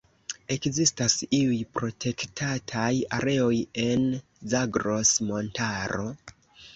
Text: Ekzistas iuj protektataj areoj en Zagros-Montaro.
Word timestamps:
Ekzistas 0.53 1.17
iuj 1.39 1.57
protektataj 1.79 2.87
areoj 3.17 3.53
en 3.83 4.07
Zagros-Montaro. 4.55 6.07